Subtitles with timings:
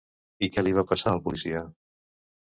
[0.45, 1.61] I què li va passar al policia?